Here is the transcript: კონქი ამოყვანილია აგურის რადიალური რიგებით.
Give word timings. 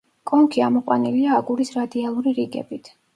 კონქი 0.29 0.61
ამოყვანილია 0.67 1.35
აგურის 1.39 1.71
რადიალური 1.75 2.33
რიგებით. 2.39 2.91